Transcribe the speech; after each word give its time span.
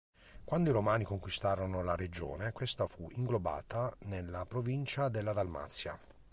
Quando 0.43 0.71
i 0.71 0.73
Romani 0.73 1.03
conquistarono 1.03 1.83
la 1.83 1.93
regione, 1.95 2.53
questa 2.53 2.87
fu 2.87 3.07
inglobata 3.17 3.95
nella 4.05 4.45
provincia 4.45 5.09
della 5.09 5.31
Dalmazia. 5.31 5.95